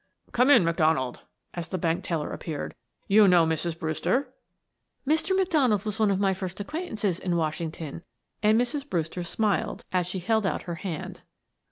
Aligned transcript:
"Come 0.31 0.49
in, 0.49 0.65
McDonald," 0.65 1.19
as 1.53 1.67
the 1.67 1.77
bank 1.77 2.03
teller 2.03 2.31
appeared. 2.33 2.73
"You 3.07 3.27
know 3.27 3.45
Mrs. 3.45 3.77
Brewster?" 3.77 4.33
"Mr. 5.07 5.35
McDonald 5.37 5.85
was 5.85 5.99
one 5.99 6.09
of 6.09 6.19
my 6.19 6.33
first 6.33 6.59
acquaintances 6.59 7.19
in 7.19 7.37
Washington," 7.37 8.01
and 8.41 8.59
Mrs. 8.59 8.89
Brewster 8.89 9.21
smiled 9.23 9.85
as 9.91 10.07
she 10.07 10.17
held 10.17 10.43
out 10.47 10.63
her 10.63 10.73
hand. 10.81 11.21